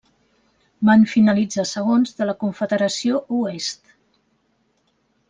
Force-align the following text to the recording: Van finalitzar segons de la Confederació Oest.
Van 0.89 1.03
finalitzar 1.11 1.65
segons 1.73 2.17
de 2.21 2.27
la 2.29 2.35
Confederació 2.45 3.21
Oest. 3.41 3.93